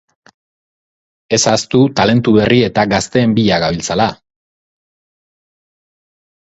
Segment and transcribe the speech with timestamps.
[1.37, 4.09] Ez ahaztu talentu berri eta gazteen bila gabiltzala!